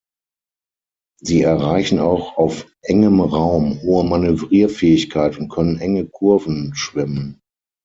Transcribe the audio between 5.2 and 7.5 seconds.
und können enge Kurven schwimmen.